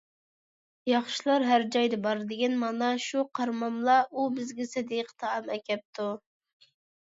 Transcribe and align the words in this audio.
ياخشىلار 0.91 1.45
ھەر 1.49 1.65
جايدا 1.75 1.99
بار، 2.05 2.21
دېگەن 2.31 2.57
مانا 2.63 2.89
شۇ، 3.05 3.23
قارىماملا، 3.41 3.99
ئۇ 4.11 4.27
بىزگە 4.41 4.69
سەدىقە 4.73 5.21
تائام 5.25 5.55
ئەكەپتۇ! 5.57 6.11